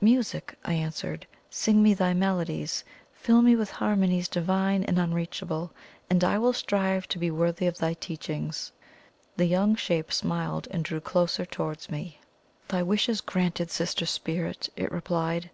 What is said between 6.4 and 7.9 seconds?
strive to be worthy of